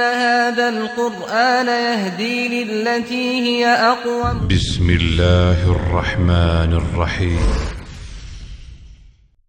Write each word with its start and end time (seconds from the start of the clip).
إن 0.00 0.14
هذا 0.14 0.68
القرآن 0.68 1.66
يهدي 1.66 2.64
للتي 2.64 3.40
هي 3.40 3.66
أقوم. 3.66 4.48
بسم 4.48 4.90
الله 4.90 5.72
الرحمن 5.72 6.72
الرحیم 6.72 7.40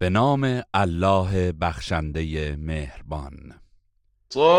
به 0.02 0.10
نام 0.10 0.64
الله 0.76 1.52
بخشنده 1.52 2.56
مهربان. 2.56 3.54
صاد 4.30 4.52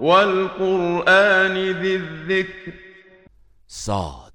والقرآن 0.00 1.72
ذي 1.82 1.96
الذكر 1.96 2.72
صاد. 3.66 4.32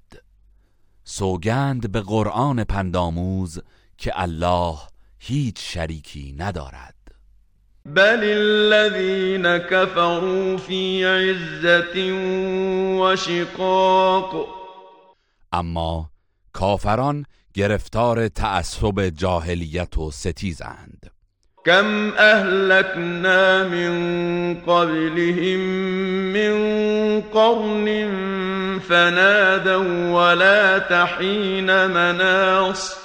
سوگند 1.04 1.92
به 1.92 2.00
قرآن 2.00 2.64
پنداموز 2.64 3.60
که 3.98 4.12
الله 4.14 4.78
هیچ 5.18 5.74
شریکی 5.74 6.34
ندارد. 6.38 7.01
بل 7.84 8.20
الذين 8.22 9.56
كفروا 9.56 10.56
في 10.56 11.06
عزة 11.06 12.12
وشقاق. 13.00 14.46
اما 15.54 16.10
کافران 16.52 17.24
گرفتار 17.54 18.28
تعصب 18.28 19.00
جاهلیت 19.00 19.98
و 19.98 20.10
ستیزند. 20.10 21.10
كم 21.64 22.12
أهلكنا 22.18 23.68
من 23.68 23.92
قبلهم 24.60 25.60
من 26.32 26.52
قرن 27.20 28.10
فنادوا 28.88 30.10
ولا 30.10 30.78
تحين 30.78 31.86
مناص. 31.86 33.01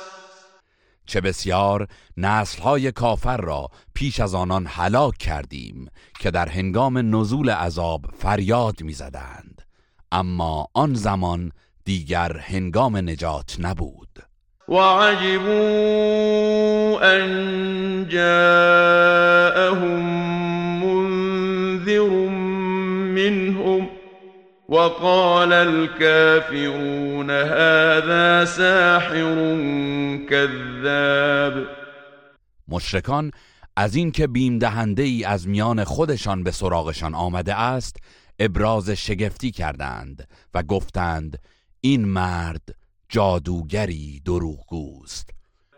چه 1.08 1.22
بسیار 1.22 1.88
نسلهای 2.18 2.92
کافر 2.92 3.38
را 3.38 3.68
پیش 3.94 4.20
از 4.20 4.36
آنان 4.36 4.66
هلاک 4.70 5.18
کردیم 5.18 5.88
که 6.20 6.32
در 6.32 6.50
هنگام 6.50 7.16
نزول 7.16 7.50
عذاب 7.50 8.06
فریاد 8.18 8.82
می‌زدند. 8.82 9.62
اما 10.12 10.68
آن 10.74 10.94
زمان 10.94 11.52
دیگر 11.86 12.38
هنگام 12.38 12.98
نجات 12.98 13.56
نبود. 13.60 14.08
وعجبوا 14.68 15.58
أن 17.02 18.10
جاءهم 18.10 19.78
منذر 20.84 22.10
منهم 23.16 23.97
وقال 24.70 25.54
الكافرون 25.54 27.30
هذا 27.30 28.46
ساحر 28.46 29.36
كذاب. 30.30 31.54
مشرکان 32.68 33.32
از 33.76 33.96
اینکه 33.96 34.28
بیم 34.28 34.60
دهنده 34.60 35.04
ای 35.04 35.26
از 35.26 35.48
میان 35.48 35.84
خودشان 35.84 36.44
به 36.44 36.52
سراغشان 36.52 37.16
آمده 37.16 37.56
است 37.56 37.96
ابراز 38.40 38.90
شگفتی 38.90 39.52
کردند 39.52 40.28
و 40.54 40.64
گفتند 40.64 41.38
این 41.82 42.06
مرد 42.06 42.76
جادوگری 43.10 44.22
دروغگوست. 44.26 45.30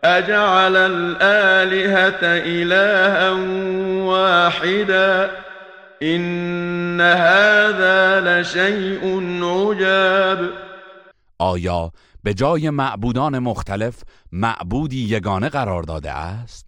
أجعل 0.04 0.76
الآلهة 0.76 2.22
إلها 2.22 3.36
واحدا. 4.06 5.30
إن 6.02 7.00
هذا 7.00 8.20
لشيء 8.20 9.20
عجاب. 9.44 10.38
آیا 11.38 11.90
به 12.24 12.34
جای 12.34 12.70
معبودان 12.70 13.38
مختلف 13.38 13.94
معبودی 14.32 15.08
یگانه 15.08 15.48
قرار 15.48 15.82
داده 15.82 16.12
است؟ 16.12 16.66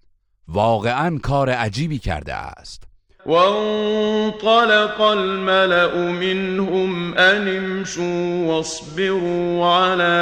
واقعا 0.49 1.19
کار 1.23 1.51
عجیبی 1.51 1.99
کرده 1.99 2.35
است. 2.35 2.83
وانطلق 3.27 5.01
الملأ 5.01 5.95
منهم 5.97 7.15
أن 7.15 7.49
امشوا 7.49 8.47
واصبروا 8.47 9.67
على 9.67 10.13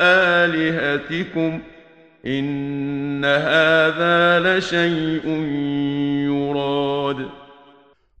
آلهتكم 0.00 1.60
إن 2.26 3.24
هذا 3.24 4.40
لشيء 4.40 5.26
يراد. 6.28 7.43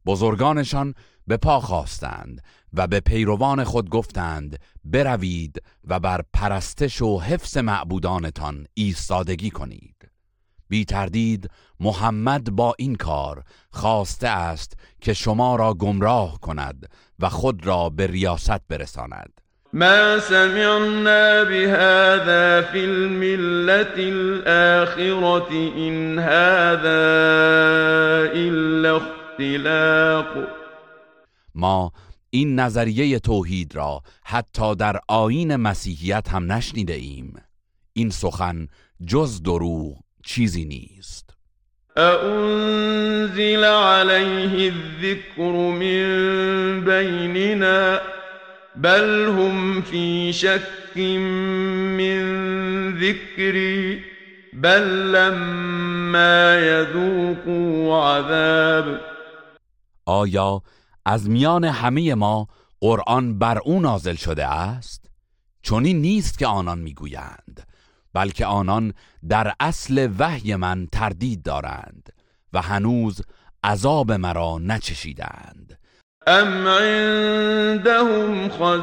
بزرگانشان 0.06 0.94
به 1.26 1.36
پا 1.36 1.60
خواستند 1.60 2.42
و 2.72 2.86
به 2.86 3.00
پیروان 3.00 3.64
خود 3.64 3.90
گفتند 3.90 4.58
بروید 4.84 5.62
و 5.88 6.00
بر 6.00 6.20
پرستش 6.32 7.02
و 7.02 7.20
حفظ 7.20 7.56
معبودانتان 7.56 8.66
ایستادگی 8.74 9.50
کنید. 9.50 10.10
بی 10.68 10.84
تردید 10.84 11.50
محمد 11.80 12.50
با 12.50 12.74
این 12.78 12.94
کار 12.94 13.42
خواسته 13.70 14.28
است 14.28 14.76
که 15.00 15.12
شما 15.12 15.56
را 15.56 15.74
گمراه 15.74 16.40
کند 16.40 16.88
و 17.18 17.28
خود 17.28 17.66
را 17.66 17.88
به 17.88 18.06
ریاست 18.06 18.60
برساند. 18.68 19.40
ما 19.72 20.18
سمعنا 20.20 21.44
بهذا 21.44 22.62
في 22.62 22.84
الملة 22.84 23.94
الآخرة 23.96 25.50
إن 25.76 26.18
هذا 26.18 27.02
إلا 28.34 29.00
اختلاق 29.34 30.48
ما 31.54 31.92
این 32.30 32.60
نظریه 32.60 33.18
توحید 33.18 33.76
را 33.76 34.02
حتی 34.24 34.74
در 34.74 35.00
آین 35.08 35.56
مسیحیت 35.56 36.28
هم 36.28 36.52
نشنیده 36.52 36.94
ایم. 36.94 37.34
این 37.92 38.10
سخن 38.10 38.68
جز 39.06 39.42
دروغ 39.42 39.96
چیزی 40.24 40.64
نیست. 40.64 41.30
أأنزل 41.96 43.64
عليه 43.64 44.72
الذكر 44.72 45.52
من 45.52 46.04
بيننا 46.80 48.00
بل 48.76 49.26
هم 49.26 49.82
في 49.82 50.32
شك 50.32 50.96
من 50.96 52.22
ذكري 52.98 54.00
بل 54.52 55.12
لما 55.12 56.58
يذوقوا 56.58 58.04
عذاب. 58.04 59.13
آیا 60.06 60.62
از 61.04 61.30
میان 61.30 61.64
همه 61.64 62.14
ما 62.14 62.48
قرآن 62.80 63.38
بر 63.38 63.58
او 63.58 63.80
نازل 63.80 64.14
شده 64.14 64.46
است؟ 64.46 65.10
چنین 65.62 66.00
نیست 66.00 66.38
که 66.38 66.46
آنان 66.46 66.78
می‌گویند 66.78 67.66
بلکه 68.12 68.46
آنان 68.46 68.94
در 69.28 69.54
اصل 69.60 70.08
وحی 70.18 70.56
من 70.56 70.86
تردید 70.92 71.42
دارند 71.42 72.12
و 72.52 72.62
هنوز 72.62 73.22
عذاب 73.64 74.12
مرا 74.12 74.58
نچشیدند 74.58 75.78
ام 76.26 76.68
عندهم 76.68 78.48
خزائن 78.48 78.74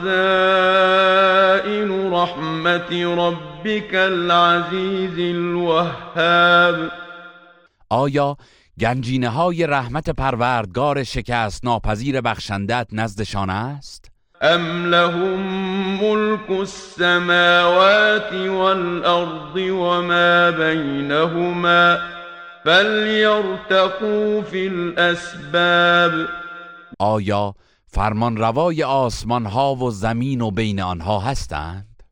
رحمت 2.14 2.92
ربك 2.92 3.94
العزیز 3.94 5.36
الوهاب 5.36 6.92
آیا 7.90 8.38
گنجینه 8.80 9.30
های 9.30 9.68
رحمت 9.68 10.10
پروردگار 10.10 11.04
شکست 11.04 11.66
ناپذیر 11.66 12.22
بخشندت 12.22 12.88
نزدشان 12.92 13.50
است؟ 13.50 14.12
ام 14.42 14.86
لهم 14.86 15.40
ملك 16.01 16.50
السماوات 16.50 18.34
والأرض 18.34 19.56
وما 19.56 20.51
بينهما 20.51 21.98
فليرتقوا 22.66 24.42
في 24.42 24.68
الأسباب 24.68 26.28
آیا 27.00 27.54
فرمان 27.88 28.38
روای 28.38 28.84
آسمان 28.84 29.45
ها 29.45 29.75
و 29.75 29.92
زمین 29.92 30.42
و 30.42 30.51
بین 30.51 30.81
آنها 30.81 31.19
هستند؟ 31.19 32.04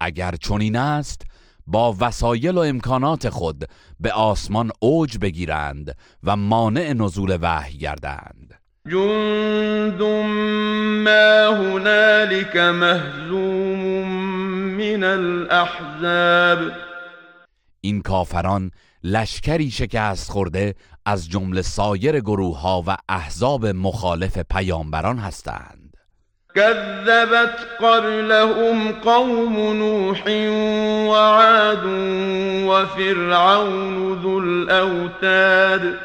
اگر 0.00 0.34
چنین 0.40 0.76
است 0.76 1.22
با 1.66 1.96
وسایل 2.00 2.54
و 2.54 2.60
امکانات 2.60 3.28
خود 3.28 3.64
به 4.00 4.12
آسمان 4.12 4.70
اوج 4.80 5.18
بگیرند 5.18 5.96
و 6.22 6.36
مانع 6.36 6.92
نزول 6.92 7.38
وحی 7.40 7.78
گردند. 7.78 8.54
جند 8.88 10.02
ما 11.04 11.56
هنالك 11.56 12.56
مهزوم 12.56 14.08
من 14.76 15.04
الأحزاب 15.04 16.72
این 17.80 18.02
کافران 18.02 18.70
لشکری 19.04 19.70
شکست 19.70 20.30
خورده 20.30 20.74
از 21.06 21.28
جمله 21.28 21.62
سایر 21.62 22.20
گروه 22.20 22.60
ها 22.60 22.84
و 22.86 22.96
احزاب 23.08 23.66
مخالف 23.66 24.38
پیامبران 24.38 25.18
هستند. 25.18 25.81
كذبت 26.54 27.66
قبلهم 27.80 28.92
قوم 28.92 29.56
نوح 29.72 30.26
وعاد 31.08 31.84
وفرعون 32.66 34.22
ذو 34.22 34.38
الاوتاد 34.38 35.98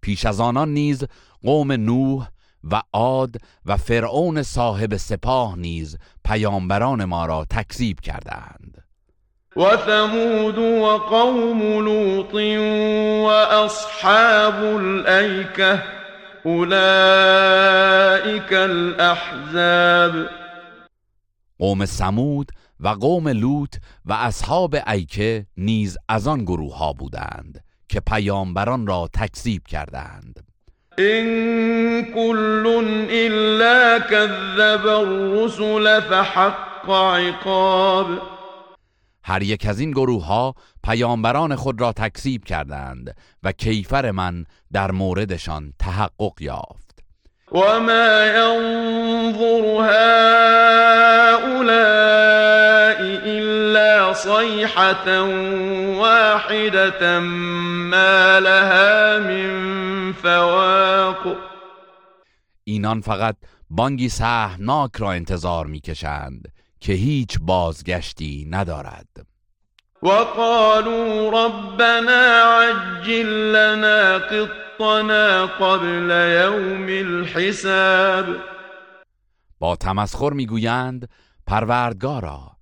پیش 0.00 0.26
از 0.26 0.40
آنان 0.40 0.68
نیز 0.68 1.04
قوم 1.44 1.72
نوح 1.72 2.28
و 2.72 2.82
عاد 2.92 3.36
و 3.66 3.76
فرعون 3.76 4.42
صاحب 4.42 4.96
سپاه 4.96 5.58
نیز 5.58 5.98
پیامبران 6.24 7.04
ما 7.04 7.26
را 7.26 7.46
تکذیب 7.50 8.00
کردند. 8.00 8.84
و 9.56 9.76
ثمود 9.86 10.58
و 10.58 10.98
قوم 10.98 11.62
لوط 11.84 12.34
و 13.24 13.26
اصحاب 13.64 14.64
الایکه 14.64 15.82
اولئک 16.46 18.42
الاحزاب 18.52 20.12
قوم 21.58 21.86
سمود 21.86 22.52
و 22.80 22.88
قوم 22.88 23.28
لوط 23.28 23.74
و 24.04 24.12
اصحاب 24.12 24.76
ایکه 24.86 25.46
نیز 25.56 25.98
از 26.08 26.26
آن 26.26 26.44
گروه 26.44 26.76
ها 26.78 26.92
بودند 26.92 27.64
که 27.88 28.00
پیامبران 28.00 28.86
را 28.86 29.08
تکذیب 29.14 29.66
کردند. 29.66 30.46
این 30.98 32.02
کل 32.14 32.66
الا 33.10 33.98
کذب 34.10 34.86
الرسل 34.86 36.00
فحق 36.00 36.90
عقاب. 36.90 38.35
هر 39.28 39.42
یک 39.42 39.66
از 39.66 39.80
این 39.80 39.90
گروه 39.90 40.24
ها 40.24 40.54
پیامبران 40.84 41.56
خود 41.56 41.80
را 41.80 41.92
تکذیب 41.92 42.44
کردند 42.44 43.16
و 43.42 43.52
کیفر 43.52 44.10
من 44.10 44.44
در 44.72 44.90
موردشان 44.90 45.72
تحقق 45.78 46.32
یافت. 46.40 47.04
و 47.52 47.80
ما 47.80 48.26
ينظر 48.26 49.64
هؤلاء 51.40 51.76
الا 53.26 54.14
صيحة 54.14 55.20
واحدة 55.98 57.20
ما 57.20 58.38
لها 58.38 59.18
من 59.18 60.12
فواق. 60.12 61.36
اینان 62.64 63.00
فقط 63.00 63.36
بانگی 63.70 64.08
سهمناک 64.08 64.96
را 64.96 65.12
انتظار 65.12 65.66
می‌کشند. 65.66 66.55
که 66.86 66.92
هیچ 66.92 67.38
بازگشتی 67.40 68.46
ندارد. 68.50 69.26
وقالوا 70.02 71.30
ربنا 71.30 72.60
عجل 72.60 73.26
لنا 73.26 74.18
قطنا 74.18 75.46
قبل 75.46 76.10
يوم 76.10 76.86
الحساب. 76.86 78.24
با 79.58 79.76
تمسخر 79.76 80.32
می‌گویند 80.32 81.08
پروردگارا 81.46 82.56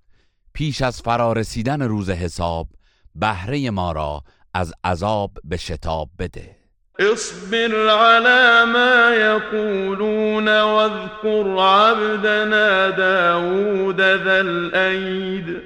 پیش 0.53 0.81
از 0.81 1.01
فرارسیدن 1.01 1.81
روز 1.81 2.09
حساب 2.09 2.67
بهره 3.15 3.69
ما 3.69 3.91
را 3.91 4.23
از 4.53 4.73
عذاب 4.83 5.31
به 5.43 5.57
شتاب 5.57 6.09
بده. 6.19 6.54
اصبر 6.99 7.89
على 7.89 8.71
ما 8.73 9.15
يقولون 9.15 10.61
واذكر 10.61 11.59
عبدنا 11.59 12.89
داود 12.89 14.01
ذا 14.01 14.41
الأيد 14.41 15.61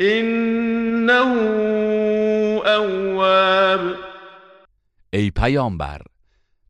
إنه 0.00 1.32
اواب 2.66 3.80
ای 5.12 5.30
پیامبر 5.30 6.02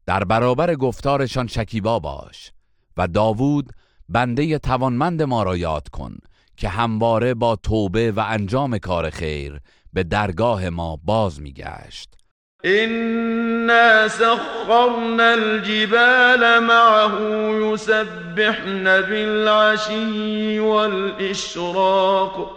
در 0.07 0.25
برابر 0.25 0.75
گفتارشان 0.75 1.47
شکیبا 1.47 1.99
باش 1.99 2.53
و 2.97 3.09
داوود 3.09 3.73
بنده 4.09 4.59
توانمند 4.59 5.23
ما 5.23 5.43
را 5.43 5.57
یاد 5.57 5.89
کن 5.89 6.17
که 6.57 6.69
همواره 6.69 7.35
با 7.35 7.57
توبه 7.57 8.13
و 8.13 8.21
انجام 8.21 8.79
کار 8.79 9.11
خیر 9.11 9.61
به 9.93 10.03
درگاه 10.03 10.69
ما 10.69 10.97
باز 11.05 11.41
میگشت. 11.41 12.20
إنا 12.65 14.09
سخرنا 14.09 15.35
الجبال 15.35 16.63
معه 16.63 17.21
يسبحن 17.51 18.85
بالعشي 18.85 20.59
والإشراق. 20.59 22.51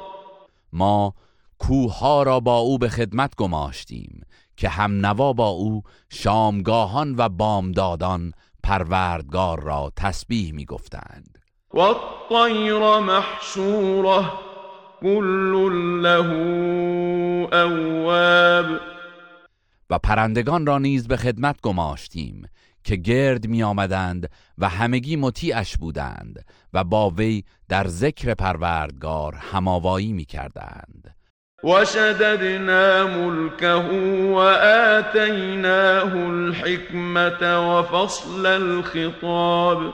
ما 0.74 1.14
کوه 1.60 2.24
را 2.24 2.40
با 2.40 2.58
او 2.58 2.78
به 2.78 2.90
خدمت 2.90 3.36
گماشتیم 3.36 4.22
که 4.58 4.70
هم 4.70 5.06
نوا 5.06 5.34
با 5.34 5.48
او 5.48 5.84
شامگاهان 6.10 7.16
و 7.18 7.30
بامدادان 7.30 8.34
پروردگار 8.64 9.60
را 9.64 9.92
تسبیح 9.96 10.54
می 10.54 10.66
گفتند 10.66 11.38
و 11.74 11.80
الطیر 11.80 13.00
محشوره 13.00 14.26
كل 15.02 15.72
له 16.02 16.30
اواب 17.54 18.93
و 19.94 19.98
پرندگان 19.98 20.66
را 20.66 20.78
نیز 20.78 21.08
به 21.08 21.18
خدمت 21.18 21.62
گماشتیم 21.62 22.48
که 22.84 22.96
گرد 22.96 23.48
می 23.48 23.64
آمدند 23.64 24.30
و 24.58 24.70
همگی 24.70 25.16
مطیعش 25.16 25.78
بودند 25.78 26.46
و 26.74 26.84
با 26.84 27.10
وی 27.10 27.44
در 27.70 27.88
ذکر 27.88 28.34
پروردگار 28.34 29.36
هماوایی 29.36 30.14
می 30.14 30.26
کردند 30.26 31.16
و 31.64 31.86
شددنا 31.86 33.08
ملکه 33.08 33.74
و 33.74 34.36
آتیناه 34.98 36.16
الحکمت 36.16 37.42
و 37.42 37.84
فصل 37.84 38.46
الخطاب 38.46 39.94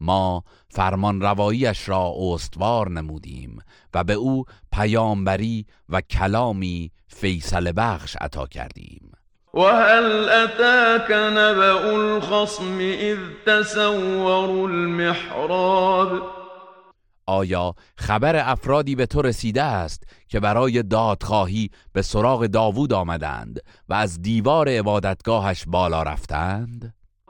ما 0.00 0.44
فرمان 0.68 1.20
رواییش 1.20 1.88
را 1.88 2.14
استوار 2.18 2.90
نمودیم 2.90 3.58
و 3.94 4.04
به 4.04 4.12
او 4.12 4.44
پیامبری 4.72 5.66
و 5.88 6.00
کلامی 6.00 6.90
فیصل 7.08 7.72
بخش 7.76 8.16
عطا 8.20 8.46
کردیم 8.46 9.12
و 9.54 9.60
هل 9.60 10.28
اتاک 10.28 11.10
نبأ 11.10 11.90
الخصم 11.90 12.78
اذ 12.78 13.18
تسوروا 13.46 14.64
المحراب 14.64 16.40
آیا 17.26 17.74
خبر 17.96 18.50
افرادی 18.50 18.94
به 18.94 19.06
تو 19.06 19.22
رسیده 19.22 19.62
است 19.62 20.02
که 20.28 20.40
برای 20.40 20.82
دادخواهی 20.82 21.70
به 21.92 22.02
سراغ 22.02 22.46
داوود 22.46 22.92
آمدند 22.92 23.60
و 23.88 23.94
از 23.94 24.22
دیوار 24.22 24.68
عبادتگاهش 24.68 25.64
بالا 25.66 26.02
رفتند؟ 26.02 26.94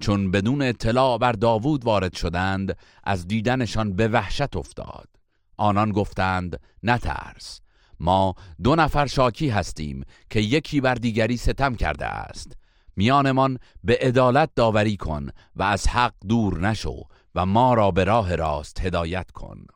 چون 0.00 0.30
بدون 0.30 0.62
اطلاع 0.62 1.18
بر 1.18 1.32
داوود 1.32 1.84
وارد 1.84 2.14
شدند 2.14 2.78
از 3.04 3.28
دیدنشان 3.28 3.96
به 3.96 4.08
وحشت 4.08 4.56
افتاد. 4.56 5.08
آنان 5.56 5.92
گفتند 5.92 6.60
نترس 6.82 7.60
ما 8.00 8.34
دو 8.62 8.74
نفر 8.76 9.06
شاکی 9.06 9.48
هستیم 9.48 10.04
که 10.30 10.40
یکی 10.40 10.80
بر 10.80 10.94
دیگری 10.94 11.36
ستم 11.36 11.74
کرده 11.74 12.06
است. 12.06 12.56
میانمان 12.96 13.58
به 13.84 13.98
عدالت 14.00 14.50
داوری 14.56 14.96
کن 14.96 15.28
و 15.56 15.62
از 15.62 15.88
حق 15.88 16.14
دور 16.28 16.60
نشو 16.60 17.02
و 17.34 17.46
ما 17.46 17.74
را 17.74 17.90
به 17.90 18.04
راه 18.04 18.36
راست 18.36 18.80
هدایت 18.80 19.30
کن. 19.30 19.66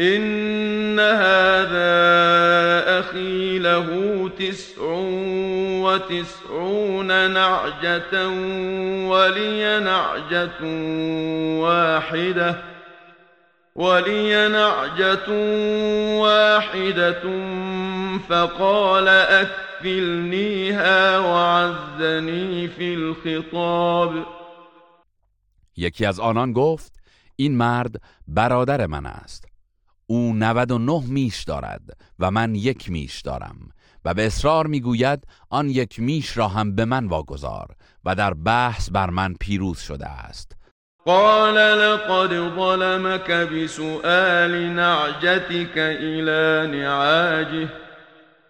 إن 0.00 1.00
هذا 1.00 1.96
أخي 3.00 3.58
له 3.58 3.88
تسع 4.38 4.82
وتسعون 5.82 7.30
نعجة 7.30 8.28
ولي 9.08 9.80
نعجة 9.80 10.62
واحدة 11.60 12.62
ولي 13.74 14.48
نعجة 14.48 15.30
واحدة 16.20 17.22
فقال 18.28 19.08
أكفلنيها 19.08 21.18
وعزني 21.18 22.68
في 22.68 22.94
الخطاب 22.94 24.26
یکی 25.76 26.06
از 26.06 26.20
آنان 26.20 26.52
گفت 26.52 26.92
این 27.36 27.56
مرد 27.56 28.00
برادر 28.28 28.86
من 28.86 29.06
است. 29.06 29.55
او 30.06 30.32
99 30.34 31.02
میش 31.08 31.42
دارد 31.44 31.82
و 32.18 32.30
من 32.30 32.54
یک 32.54 32.90
میش 32.90 33.20
دارم 33.20 33.56
و 34.04 34.14
به 34.14 34.26
اصرار 34.26 34.66
می‌گوید 34.66 35.24
آن 35.50 35.70
یک 35.70 36.00
میش 36.00 36.36
را 36.36 36.48
هم 36.48 36.74
به 36.74 36.84
من 36.84 37.06
واگذار 37.06 37.74
و 38.04 38.14
در 38.14 38.34
بحث 38.34 38.90
بر 38.90 39.10
من 39.10 39.34
پیروز 39.40 39.78
شده 39.78 40.06
است. 40.06 40.52
قال 41.04 41.54
لقد 41.54 42.56
ظلمك 42.56 43.30
بسؤال 43.30 44.68
نعجتك 44.68 45.76
إلى 45.76 46.70
نعاجه 46.78 47.85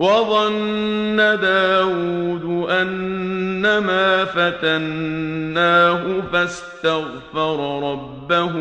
وظن 0.00 1.16
داود 1.16 2.70
أنما 2.70 4.24
فتناه 4.24 6.02
فاستغفر 6.32 7.80
ربه 7.82 8.54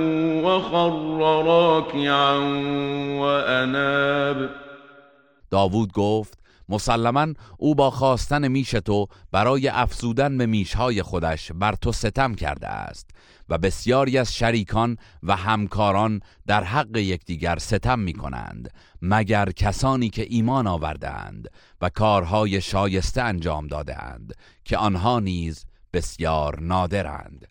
وخر 0.43 0.89
راكعا 1.45 2.37
وأناب. 3.19 4.49
داوود 5.51 5.93
گفت 5.93 6.39
مسلما 6.69 7.27
او 7.57 7.75
با 7.75 7.89
خواستن 7.89 8.47
میش 8.47 8.71
تو 8.71 9.07
برای 9.31 9.67
افزودن 9.67 10.37
به 10.37 10.45
میشهای 10.45 11.01
خودش 11.01 11.51
بر 11.51 11.75
تو 11.81 11.91
ستم 11.91 12.35
کرده 12.35 12.67
است. 12.67 13.09
و 13.49 13.57
بسیاری 13.57 14.17
از 14.17 14.35
شریکان 14.35 14.97
و 15.23 15.35
همکاران 15.35 16.21
در 16.47 16.63
حق 16.63 16.97
یکدیگر 16.97 17.57
ستم 17.57 17.99
می 17.99 18.13
کنند 18.13 18.73
مگر 19.01 19.51
کسانی 19.51 20.09
که 20.09 20.25
ایمان 20.29 20.67
آوردند 20.67 21.47
و 21.81 21.89
کارهای 21.89 22.61
شایسته 22.61 23.21
انجام 23.21 23.67
دادهاند 23.67 24.33
که 24.65 24.77
آنها 24.77 25.19
نیز 25.19 25.65
بسیار 25.93 26.59
نادرند. 26.59 27.47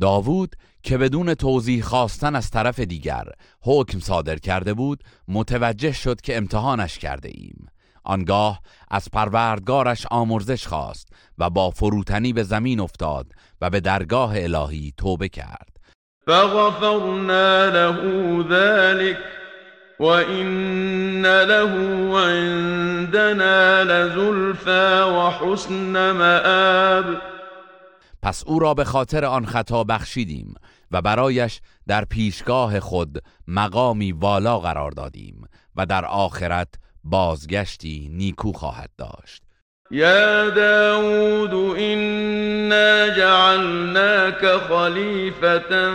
داوود 0.00 0.56
که 0.82 0.98
بدون 0.98 1.34
توضیح 1.34 1.82
خواستن 1.82 2.34
از 2.34 2.50
طرف 2.50 2.80
دیگر 2.80 3.24
حکم 3.60 4.00
صادر 4.00 4.36
کرده 4.36 4.74
بود 4.74 5.04
متوجه 5.28 5.92
شد 5.92 6.20
که 6.20 6.36
امتحانش 6.36 6.98
کرده 6.98 7.30
ایم 7.34 7.66
آنگاه 8.06 8.60
از 8.90 9.08
پروردگارش 9.12 10.06
آمرزش 10.10 10.66
خواست 10.66 11.08
و 11.38 11.50
با 11.50 11.70
فروتنی 11.70 12.32
به 12.32 12.42
زمین 12.42 12.80
افتاد 12.80 13.26
و 13.60 13.70
به 13.70 13.80
درگاه 13.80 14.32
الهی 14.34 14.92
توبه 14.96 15.28
کرد. 15.28 15.76
فغفرنا 16.26 17.66
له 17.66 17.98
ذلك 18.50 19.18
وإن 20.00 21.22
له 21.22 21.72
عندنا 22.18 23.82
لزلفا 23.82 25.04
وحسن 25.04 26.12
مآب. 26.12 27.16
پس 28.22 28.44
او 28.46 28.58
را 28.58 28.74
به 28.74 28.84
خاطر 28.84 29.24
آن 29.24 29.46
خطا 29.46 29.84
بخشیدیم 29.84 30.54
و 30.90 31.02
برایش 31.02 31.60
در 31.86 32.04
پیشگاه 32.04 32.80
خود 32.80 33.22
مقامی 33.48 34.12
والا 34.12 34.58
قرار 34.58 34.90
دادیم 34.90 35.44
و 35.76 35.86
در 35.86 36.04
آخرت 36.04 36.68
بازگشتی 37.10 38.10
نیکو 38.12 38.52
خواهد 38.52 38.90
داشت. 38.98 39.42
یا 39.90 40.50
داود 40.50 41.54
إنا 41.78 43.08
جعلناك 43.08 44.46
خلیفتا 44.46 45.92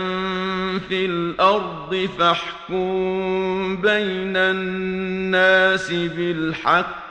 فی 0.88 1.04
الأرض 1.04 2.08
فاحكم 2.18 3.76
بین 3.76 4.36
الناس 4.36 5.92
بالحق 5.92 7.02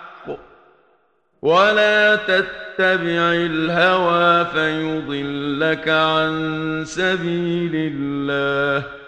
ولا 1.42 2.16
تتبع 2.16 3.34
الهوى 3.34 4.46
فيضلك 4.46 5.88
عن 5.88 6.84
سبيل 6.88 7.72
الله 7.76 9.01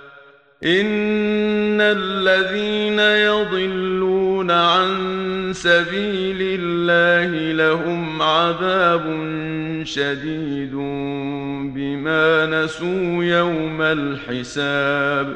إن 0.66 1.82
الذين 1.82 3.00
يضلون 3.00 4.52
عن 4.52 5.54
سبيل 5.54 6.60
الله 6.60 7.54
لهم 7.54 8.22
عذاب 8.22 9.04
شديد 9.84 10.72
بما 11.76 12.46
نسوا 12.46 13.24
يوم 13.24 13.82
الحساب 13.82 15.36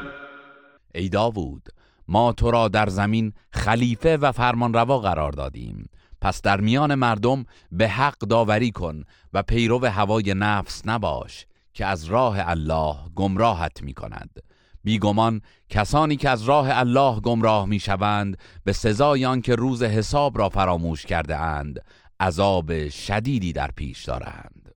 ای 0.94 1.08
داوود 1.08 1.68
ما 2.08 2.32
تو 2.32 2.50
را 2.50 2.68
در 2.68 2.88
زمین 2.88 3.32
خلیفه 3.52 4.16
و 4.16 4.32
فرمانروا 4.32 4.98
قرار 4.98 5.32
دادیم. 5.32 5.88
پس 6.20 6.42
در 6.42 6.60
میان 6.60 6.94
مردم 6.94 7.44
به 7.72 7.88
حق 7.88 8.18
داوری 8.18 8.70
کن 8.70 9.04
و 9.32 9.42
پیرو 9.42 9.86
هوای 9.86 10.34
نفس 10.34 10.82
نباش 10.86 11.46
که 11.74 11.86
از 11.86 12.04
راه 12.04 12.36
الله 12.48 12.96
گمراهت 13.14 13.82
می 13.82 13.94
کند 13.94 14.47
بیگمان 14.88 15.40
کسانی 15.70 16.16
که 16.16 16.30
از 16.30 16.42
راه 16.44 16.78
الله 16.78 17.20
گمراه 17.20 17.66
می 17.66 17.80
شوند 17.80 18.38
به 18.64 18.72
سزای 18.72 19.24
آنکه 19.24 19.54
روز 19.54 19.82
حساب 19.82 20.38
را 20.38 20.48
فراموش 20.48 21.06
کرده 21.06 21.36
اند 21.36 21.84
عذاب 22.20 22.88
شدیدی 22.88 23.52
در 23.52 23.70
پیش 23.76 24.04
دارند. 24.04 24.74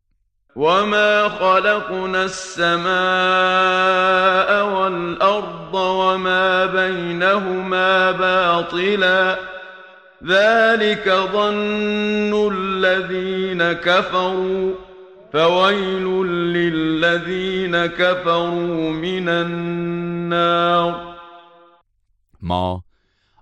وما 0.57 1.29
خلقنا 1.29 2.19
السماء 2.19 2.83
والأرض 4.75 5.75
وما 5.75 6.67
بينهما 6.67 8.13
باطلا 8.13 9.39
ذلك 10.27 11.09
ظن 11.33 12.33
الذين 12.53 13.73
كفروا 13.73 14.73
فويل 15.33 16.27
للذين 16.27 17.87
كفروا 17.87 18.93
من 18.93 19.29
النار 19.29 21.15
ما 22.41 22.85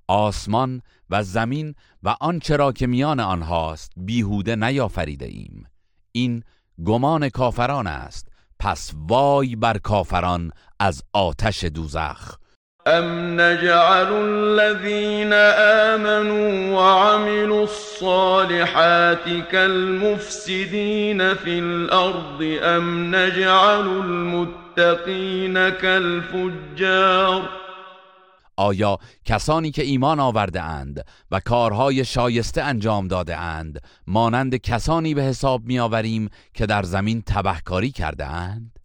آسمان 0.08 0.82
و 1.10 1.22
زمین 1.22 1.74
و 2.02 2.16
آنچه 2.20 2.56
را 2.56 2.72
که 2.72 2.86
میان 2.86 3.20
آنهاست 3.20 3.92
بیهوده 3.96 4.56
نیافریده 4.56 5.26
ایم 5.26 5.66
این 6.12 6.42
گمان 6.84 7.28
کافران 7.28 7.86
است. 7.86 8.28
پس 8.58 8.92
وای 8.94 9.56
بر 9.56 9.78
کافران 9.78 10.50
از 10.78 11.02
آتش 11.12 11.64
دوزخ. 11.64 12.36
ام 12.86 13.40
نجعل 13.40 14.12
الذين 14.12 15.32
آمنوا 15.92 16.76
وعملوا 16.76 17.62
الصالحات 17.62 19.28
كالمفسدين 19.52 21.34
في 21.34 21.58
الأرض 21.58 22.58
ام 22.62 23.14
نجعل 23.14 23.86
المتقين 23.86 25.70
كالفجار 25.70 27.48
آیا 28.56 28.98
کسانی 29.24 29.70
که 29.70 29.82
ایمان 29.82 30.20
آورده 30.20 30.62
اند 30.62 31.04
و 31.30 31.40
کارهای 31.40 32.04
شایسته 32.04 32.62
انجام 32.62 33.08
داده 33.08 33.36
اند 33.36 33.80
مانند 34.06 34.56
کسانی 34.56 35.14
به 35.14 35.22
حساب 35.22 35.64
می 35.64 35.78
آوریم 35.78 36.28
که 36.54 36.66
در 36.66 36.82
زمین 36.82 37.22
تبهکاری 37.26 37.90
کرده 37.90 38.26
اند؟ 38.26 38.79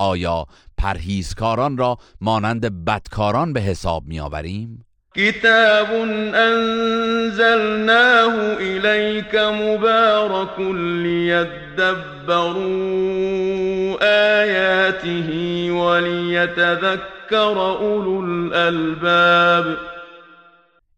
آیا 0.00 0.46
پرهیزکاران 0.78 1.76
را 1.76 1.98
مانند 2.20 2.84
بدکاران 2.84 3.52
به 3.52 3.60
حساب 3.60 4.06
می 4.06 4.20
آوریم؟ 4.20 4.84
کتاب 5.16 5.86
انزلناه 6.34 8.34
الیک 8.60 9.34
مبارک 9.34 10.60
لیدبروا 11.02 12.48
آیاته 14.40 15.72
ولیتذکر 15.72 17.58
اولو 17.58 18.54
الالباب 18.54 19.76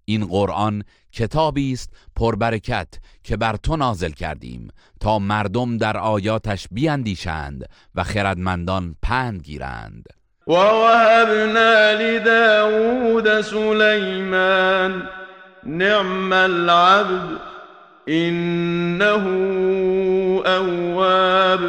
این 0.04 0.26
قرآن 0.26 0.84
کتابی 1.12 1.72
است 1.72 1.90
پربرکت 2.16 2.88
که 3.24 3.36
بر 3.36 3.56
تو 3.56 3.76
نازل 3.76 4.10
کردیم 4.10 4.68
تا 5.00 5.18
مردم 5.18 5.76
در 5.76 5.96
آیاتش 5.96 6.66
بیاندیشند 6.70 7.64
و 7.94 8.04
خردمندان 8.04 8.96
پند 9.02 9.42
گیرند. 9.42 10.06
و 10.46 10.52
وهبنا 10.52 11.90
لداود 11.90 13.40
سلیمان 13.40 15.08
نعم 15.66 16.32
العبد 16.32 17.40
انه 18.06 19.26
اواب. 20.46 21.60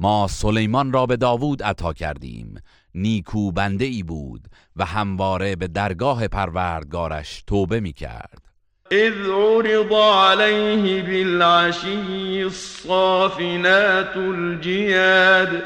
ما 0.00 0.26
سلیمان 0.30 0.92
را 0.92 1.06
به 1.06 1.16
داوود 1.16 1.62
عطا 1.62 1.92
کردیم 1.92 2.60
نیکو 2.98 3.52
بنده 3.52 3.84
ای 3.84 4.02
بود 4.02 4.40
و 4.76 4.84
همواره 4.84 5.56
به 5.56 5.68
درگاه 5.68 6.28
پروردگارش 6.28 7.44
توبه 7.46 7.80
می 7.80 7.92
کرد 7.92 8.48
اذ 8.90 9.28
عرض 9.28 9.92
عليه 9.92 11.02
بالعشي 11.02 12.42
الصافنات 12.42 14.16
الجیاد. 14.16 15.62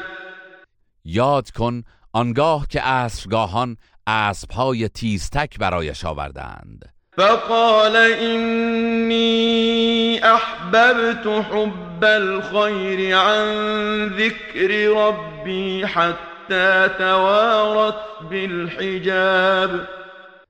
یاد 1.05 1.49
کن 1.49 1.83
آنگاه 2.13 2.67
که 2.69 2.87
اسبگاهان 2.87 3.77
اسبهای 4.07 4.89
تیزتک 4.89 5.59
برایش 5.59 6.05
آوردند. 6.05 6.93
فقال 7.17 7.95
إني 7.95 9.43
أحببت 10.23 11.27
حب 11.27 12.03
الخير 12.03 13.17
عن 13.17 13.45
ذكر 14.17 14.89
ربي 14.89 15.85
حتى 15.85 16.32
توارت 16.97 17.95
بالحجاب. 18.31 19.69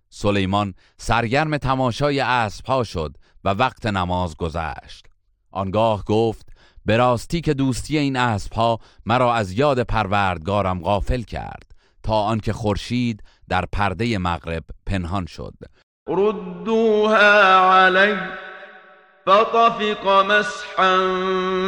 سلیمان 0.10 0.74
سرگرم 0.98 1.58
تماشای 1.58 2.20
اسبها 2.20 2.84
شد 2.84 3.18
و 3.44 3.50
وقت 3.50 3.86
نماز 3.86 4.38
گذشت. 4.38 5.06
آنگاه 5.52 6.04
گفت 6.04 6.46
به 6.86 6.98
راستی 6.98 7.42
که 7.42 7.54
دوستی 7.54 7.98
این 7.98 8.16
اسبها 8.16 8.80
مرا 9.06 9.34
از 9.34 9.52
یاد 9.52 9.84
پروردگارم 9.84 10.82
غافل 10.82 11.22
کرد 11.22 11.72
تا 12.04 12.14
آنکه 12.14 12.54
خورشید 12.54 13.24
در 13.50 13.66
پرده 13.72 14.18
مغرب 14.18 14.64
پنهان 14.86 15.26
شد. 15.26 15.54
ردوها 16.08 17.74
علي 17.74 18.18
فطفق 19.26 20.08
مسحا 20.08 20.98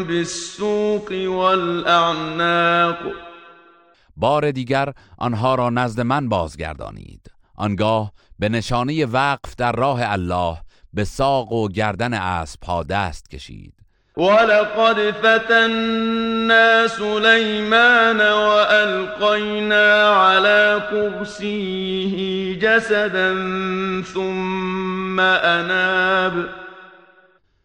بالسوق 0.07 1.11
والأعناق. 1.27 2.97
بار 4.15 4.51
دیگر 4.51 4.93
آنها 5.17 5.55
را 5.55 5.69
نزد 5.69 6.01
من 6.01 6.29
بازگردانید. 6.29 7.31
آنگاه 7.55 8.11
به 8.39 8.49
نشانه 8.49 9.05
وقف 9.05 9.55
در 9.57 9.71
راه 9.71 9.99
الله 10.01 10.57
به 10.93 11.03
ساق 11.03 11.51
و 11.51 11.67
گردن 11.69 12.13
اسبها 12.13 12.83
دست 12.83 13.29
کشید. 13.29 13.73
ولقد 14.17 15.11
فتنا 15.11 16.87
سليمان 16.87 18.21
وألقينا 18.21 20.13
على 20.13 20.81
كرسيه 20.91 22.55
جسدا 22.59 23.33
ثم 24.13 25.19
أناب 25.19 26.33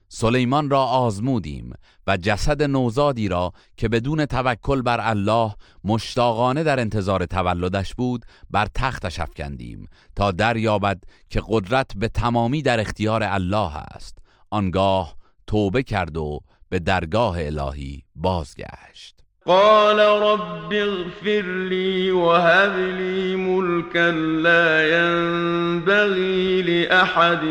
سلیمان 0.09 0.71
را 0.71 0.85
آزمودیم 0.85 1.75
جسد 2.17 2.63
نوزادی 2.63 3.29
را 3.29 3.53
که 3.77 3.89
بدون 3.89 4.27
توکل 4.27 4.83
بر 4.83 5.01
الله 5.03 5.55
مشتاقانه 5.85 6.63
در 6.63 6.81
انتظار 6.81 7.27
تولدش 7.27 7.95
بود 7.95 8.25
بر 8.51 8.69
تختش 8.75 9.21
افکندیم 9.21 9.89
تا 10.17 10.31
دریابد 10.31 11.03
که 11.31 11.43
قدرت 11.49 11.91
به 11.97 12.09
تمامی 12.09 12.63
در 12.63 12.81
اختیار 12.81 13.23
الله 13.23 13.77
است. 13.77 14.19
آنگاه 14.51 15.15
توبه 15.47 15.83
کرد 15.83 16.17
و 16.17 16.41
به 16.69 16.79
درگاه 16.79 17.37
الهی 17.39 18.03
بازگشت. 18.15 19.21
قال 19.47 20.01
رب 20.01 20.73
اغفر 20.73 21.43
لي 21.69 22.11
وهب 22.11 22.79
لي 22.79 23.37
ملكا 23.37 24.11
لا 24.43 24.89
ينبغي 24.89 26.63
لأحد 26.63 27.45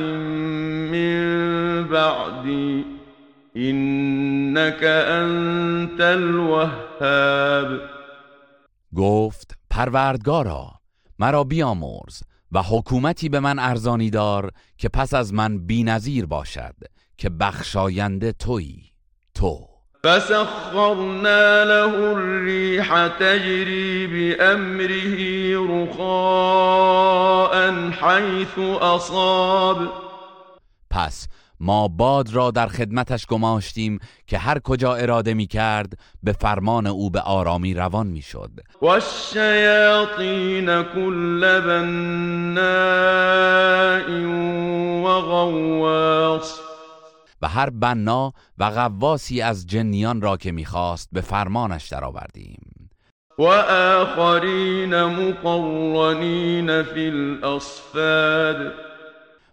من 0.91 1.83
بعدي 1.83 2.99
إنك 3.59 4.83
أنت 4.83 6.01
الوهاب. 6.01 7.79
گفت 8.95 9.57
پروردگارا 9.69 10.71
مرا 11.19 11.43
بیامرز 11.43 12.23
و 12.51 12.61
حکومتی 12.61 13.29
به 13.29 13.39
من 13.39 13.59
ارزانی 13.59 14.09
دار 14.09 14.51
که 14.77 14.89
پس 14.89 15.13
از 15.13 15.33
من 15.33 15.65
بینظیر 15.65 16.25
باشد 16.25 16.75
که 17.17 17.29
بخشاینده 17.29 18.31
تویی 18.31 18.83
تو. 19.35 19.69
فسخرنا 20.03 21.63
له 21.63 21.93
الريح 22.15 23.07
تجري 23.07 24.07
بأمره 24.07 25.55
رخاء 25.69 27.53
حيث 27.91 28.59
أصاب 28.81 29.77
پس 30.89 31.27
ما 31.59 31.87
باد 31.87 32.33
را 32.33 32.51
در 32.51 32.67
خدمتش 32.67 33.25
گماشتیم 33.25 33.99
که 34.27 34.37
هر 34.37 34.59
کجا 34.59 34.95
اراده 34.95 35.33
می 35.33 35.48
کرد 35.48 35.93
به 36.24 36.31
فرمان 36.31 36.87
او 36.87 37.09
به 37.09 37.22
آرامی 37.22 37.74
روان 37.74 38.07
می 38.07 38.22
شد. 38.22 38.51
و 38.81 38.85
الشیاطین 38.85 40.65
کل 40.83 41.59
بناء 41.59 42.59
و 45.03 45.22
غواص. 45.22 46.59
و 47.41 47.48
هر 47.48 47.69
بنا 47.69 48.33
و 48.57 48.69
غواسی 48.69 49.41
از 49.41 49.67
جنیان 49.67 50.22
را 50.22 50.37
که 50.37 50.51
می‌خواست 50.51 51.09
به 51.11 51.22
فرمانش 51.22 51.87
درآوردیم. 51.87 52.89
و 53.37 53.43
آخرین 53.43 55.03
مقرنین 55.03 56.83
فی 56.83 57.07
الاصفاد 57.07 58.88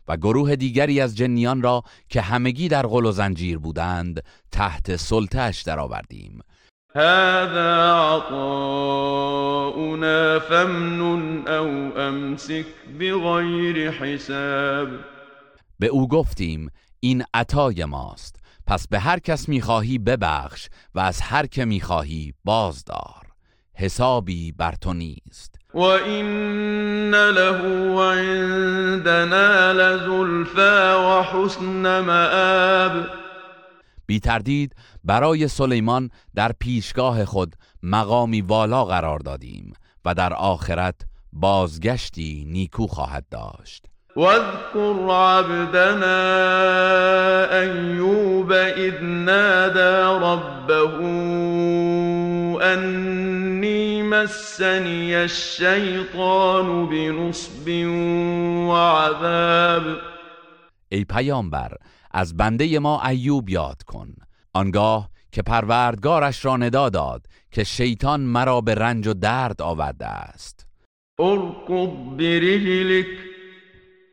و 0.08 0.16
گروه 0.16 0.56
دیگری 0.56 1.00
از 1.00 1.16
جنیان 1.16 1.62
را 1.62 1.82
که 2.08 2.20
همگی 2.20 2.68
در 2.68 2.86
غل 2.86 3.06
و 3.06 3.12
زنجیر 3.12 3.58
بودند 3.58 4.22
تحت 4.52 4.96
سلطش 4.96 5.62
درآوردیم. 5.62 6.40
هذا 6.94 8.16
عطاؤنا 8.16 9.88
فمنن 10.40 11.48
او 11.48 11.98
امسک 11.98 12.66
بغیر 13.00 13.90
حساب. 13.90 14.88
به 15.78 15.86
او 15.86 16.08
گفتیم 16.08 16.70
این 17.00 17.24
عطای 17.34 17.84
ماست. 17.84 18.36
پس 18.66 18.88
به 18.88 18.98
هر 18.98 19.18
کس 19.18 19.48
می‌خواهی 19.48 19.98
ببخش 19.98 20.68
و 20.94 21.00
از 21.00 21.20
هر 21.20 21.46
که 21.46 21.64
می‌خواهی 21.64 22.34
بازدار. 22.44 23.26
حسابی 23.74 24.52
بر 24.52 24.74
تو 24.80 24.92
نیست. 24.92 25.54
وَإِنَّ 25.76 27.14
لَهُ 27.14 27.60
عِندَنَا 28.12 29.72
لَزُلْفَى 29.72 30.94
وَحُسْنَ 30.94 32.00
مَآبٍ. 32.00 32.92
بی 34.06 34.20
تردید 34.20 34.72
برای 35.04 35.48
سلیمان 35.48 36.10
در 36.34 36.52
پیشگاه 36.60 37.24
خود 37.24 37.54
مقامی 37.82 38.40
والا 38.40 38.84
قرار 38.84 39.18
دادیم 39.18 39.72
و 40.04 40.14
در 40.14 40.32
آخرت 40.34 40.94
بازگشتی 41.32 42.46
نیکو 42.48 42.86
خواهد 42.86 43.24
داشت. 43.30 43.86
واذكر 44.16 45.10
عبدنا 45.10 46.16
ایوب 47.60 48.52
اذ 48.52 49.02
نادى 49.02 50.24
ربه 50.24 51.04
انی 52.62 53.95
مسنی 54.08 55.14
الشیطان 55.14 56.88
بنصب 56.88 57.68
وعذاب. 58.68 59.82
ای 60.88 61.04
پیامبر 61.04 61.72
از 62.10 62.36
بنده 62.36 62.78
ما 62.78 63.02
ایوب 63.02 63.48
یاد 63.48 63.82
کن. 63.82 64.14
آنگاه 64.54 65.10
که 65.32 65.42
پروردگارش 65.42 66.44
را 66.44 66.56
ندا 66.56 66.88
داد 66.88 67.26
که 67.50 67.64
شیطان 67.64 68.20
مرا 68.20 68.60
به 68.60 68.74
رنج 68.74 69.06
و 69.06 69.14
درد 69.14 69.62
آورده 69.62 70.06
است. 70.06 70.66
ارکض 71.18 72.16
برجلک 72.18 73.06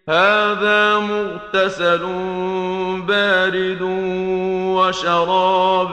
هذا 0.08 1.02
مغتسل 1.02 1.98
بارد 3.08 3.82
و 3.82 4.92
شراب. 4.92 5.90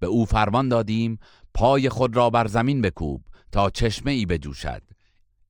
به 0.00 0.06
او 0.06 0.24
فرمان 0.26 0.68
دادیم 0.68 1.18
پای 1.54 1.88
خود 1.88 2.16
را 2.16 2.30
بر 2.30 2.46
زمین 2.46 2.82
بکوب 2.82 3.22
تا 3.52 3.70
چشمه 3.70 4.12
ای 4.12 4.26
بجوشد. 4.26 4.82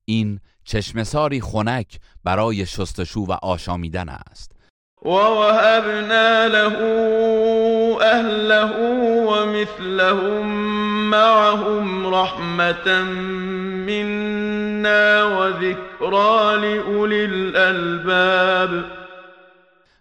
این 0.04 0.40
چشمساری 0.64 1.40
خنک 1.40 2.00
برای 2.24 2.66
شستشو 2.66 3.20
و 3.20 3.32
آشامیدن 3.32 4.08
است. 4.08 4.52
و 5.04 5.08
وهبنا 5.08 6.46
له 6.46 6.78
اهله 8.02 8.76
و 9.26 9.46
مثلهم 9.46 10.46
معهم 11.10 12.14
رحمتا 12.14 13.02
منا 13.86 15.40
و 15.40 15.52
ذکرا 15.52 16.56
لأولی 16.56 17.24
الالباب 17.24 18.84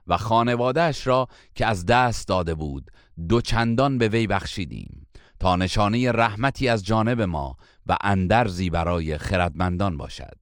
و 0.07 0.17
خانوادهش 0.17 1.07
را 1.07 1.27
که 1.55 1.65
از 1.65 1.85
دست 1.85 2.27
داده 2.27 2.55
بود 2.55 2.91
دو 3.29 3.41
چندان 3.41 3.97
به 3.97 4.07
وی 4.07 4.27
بخشیدیم. 4.27 5.00
تا 5.41 5.55
نشانه 5.55 6.11
رحمتی 6.11 6.69
از 6.69 6.85
جانب 6.85 7.21
ما 7.21 7.57
و 7.87 7.97
اندرزی 8.01 8.69
برای 8.69 9.17
خردمندان 9.17 9.97
باشد. 9.97 10.37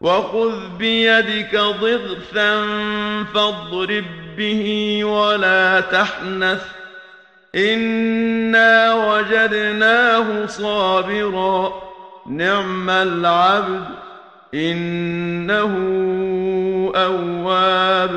و 0.00 0.08
خذ 0.08 0.78
بیدک 0.78 1.52
ضغثا 1.80 2.64
فاضرب 3.32 4.04
به 4.36 5.04
ولا 5.04 5.80
تحنث. 5.80 6.60
إنا 7.54 8.94
وجدناه 9.08 10.46
صابرا. 10.46 11.72
نعم 12.26 12.88
العبد. 12.88 13.86
إنه 14.54 15.76
اواب 16.94 18.10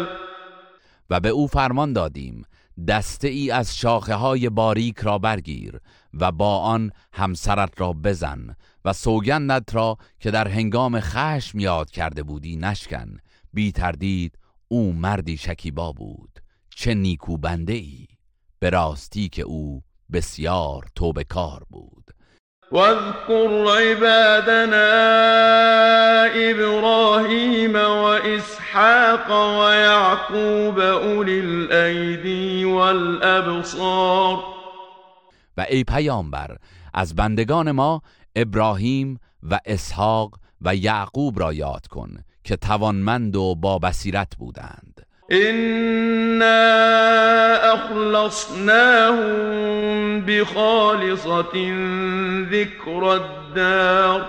و 1.09 1.19
به 1.19 1.29
او 1.29 1.47
فرمان 1.47 1.93
دادیم 1.93 2.45
دسته 2.87 3.27
ای 3.27 3.51
از 3.51 3.77
شاخه 3.77 4.13
های 4.15 4.49
باریک 4.49 4.99
را 4.99 5.17
برگیر 5.17 5.79
و 6.19 6.31
با 6.31 6.59
آن 6.59 6.91
همسرت 7.13 7.81
را 7.81 7.93
بزن 7.93 8.55
و 8.85 8.93
سوگندت 8.93 9.75
را 9.75 9.97
که 10.19 10.31
در 10.31 10.47
هنگام 10.47 10.99
خشم 10.99 11.59
یاد 11.59 11.89
کرده 11.89 12.23
بودی 12.23 12.55
نشکن. 12.55 13.17
بی 13.53 13.71
تردید 13.71 14.37
او 14.67 14.93
مردی 14.93 15.37
شکیبا 15.37 15.91
بود. 15.91 16.39
چه 16.75 16.93
نیکو 16.93 17.37
بنده 17.37 17.73
ای 17.73 18.07
به 18.59 18.69
راستی 18.69 19.29
که 19.29 19.41
او 19.41 19.81
بسیار 20.13 20.85
توبه 20.95 21.23
کار 21.23 21.63
بود. 21.69 22.11
واذكر 22.71 23.65
عبادنا 23.79 24.91
إبراهيم 26.35 27.75
وإسحاق 27.75 29.31
ويعقوب 29.59 30.79
أولي 30.79 31.39
الأيدي 31.39 32.65
والأبصار 32.65 34.54
و 35.57 35.65
ای 35.69 35.83
پیامبر 35.83 36.57
از 36.93 37.15
بندگان 37.15 37.71
ما 37.71 38.01
ابراهیم 38.35 39.19
و 39.43 39.59
اسحاق 39.65 40.39
و 40.61 40.75
یعقوب 40.75 41.39
را 41.39 41.53
یاد 41.53 41.87
کن 41.87 42.17
که 42.43 42.55
توانمند 42.55 43.35
و 43.35 43.55
با 43.55 43.79
بصیرت 43.79 44.35
بودند. 44.39 45.05
إنا 45.31 46.75
أخلصناهم 47.73 49.15
بخالصة 50.25 51.43
ذكر 52.51 53.03
الدار. 53.03 54.25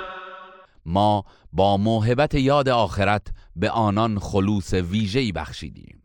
ما 0.86 1.24
با 1.52 1.76
موهبت 1.76 2.34
یاد 2.34 2.68
آخرت 2.68 3.26
به 3.56 3.70
آنان 3.70 4.18
خلوص 4.18 4.74
ویژه‌ای 4.74 5.32
بخشیدیم. 5.32 5.95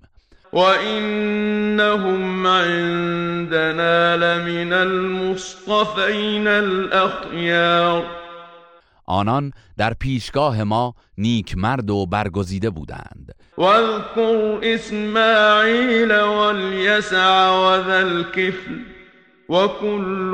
وإنهم 0.53 2.47
عندنا 2.47 4.17
لمن 4.17 4.73
المصطفين 4.73 6.47
الأخيار 6.47 8.05
آنان 9.05 9.51
در 9.77 9.93
پیشگاه 9.93 10.63
ما 10.63 10.93
نیک 11.17 11.57
مرد 11.57 11.89
و 11.89 12.05
برگزیده 12.05 12.69
بودند. 12.69 13.35
واذكر 13.57 14.59
إسماعيل 14.63 16.11
واليسع 16.21 17.49
وذا 17.49 17.99
الكفل 18.01 18.79
وكل 19.49 20.31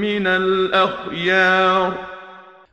من 0.00 0.26
الأخيار 0.26 1.98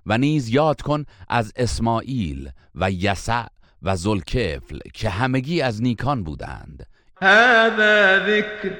و 0.05 0.17
نیز 0.17 0.49
یاد 0.49 0.81
کن 0.81 1.05
از 1.29 1.53
اسماعیل 1.55 2.49
و 2.75 2.91
یسع 2.91 3.45
و 3.83 3.95
زلکفل 3.95 4.79
که 4.93 5.09
همگی 5.09 5.61
از 5.61 5.83
نیکان 5.83 6.23
بودند. 6.23 6.87
هذا 7.21 8.19
ذكر 8.19 8.71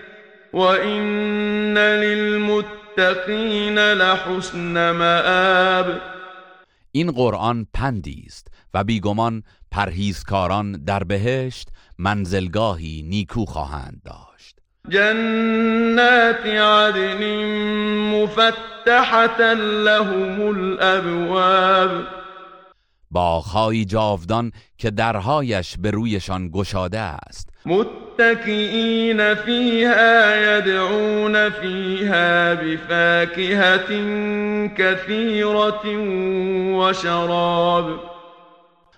وإن 0.54 1.78
للمتقين 1.78 3.80
لحسن 3.80 4.92
مآب. 4.92 6.02
این 6.92 7.12
قرآن 7.12 7.68
پندی 7.74 8.24
است 8.26 8.48
و 8.74 8.84
بیگمان 8.84 9.44
پرهیزکاران 9.72 10.72
در 10.72 11.04
بهشت 11.04 11.70
منزلگاهی 11.98 13.06
نیکو 13.10 13.46
خواهند 13.46 14.02
داشت. 14.06 14.58
جنات 14.90 16.46
عدن 16.46 17.46
مفتحة 18.14 19.54
لهم 19.54 20.42
الأبواب. 20.42 22.18
باغهایی 23.18 23.86
جاودان 23.86 24.52
که 24.78 24.92
درهایش 24.92 25.76
به 25.82 25.92
رویشان 25.92 26.50
گشاده 26.54 27.00
است. 27.00 27.50
متكئين 27.66 29.36
فيها 29.36 30.36
يدعون 30.36 31.50
فيها 31.50 32.56
بفاكهة 32.56 33.90
كثيرة 34.78 35.86
وشراب 36.78 38.00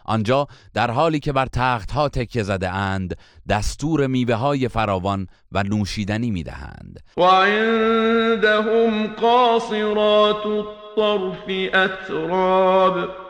آنجا 0.05 0.47
در 0.73 0.91
حالی 0.91 1.19
که 1.19 1.31
بر 1.31 1.45
تخت 1.45 1.91
ها 1.91 2.09
تکیه 2.09 2.43
زده 2.43 2.69
اند 2.69 3.17
دستور 3.49 4.07
میوه 4.07 4.35
های 4.35 4.67
فراوان 4.67 5.27
و 5.51 5.63
نوشیدنی 5.63 6.31
می‌دهند. 6.31 6.99
وعندهم 7.17 9.07
قاصرات 9.07 10.45
الطرف 10.45 11.73
أتراب 11.73 13.28